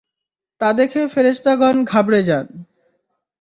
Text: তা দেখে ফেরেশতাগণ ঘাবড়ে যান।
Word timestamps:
তা 0.61 0.69
দেখে 0.73 1.01
ফেরেশতাগণ 1.07 1.75
ঘাবড়ে 1.83 2.21
যান। 2.23 2.47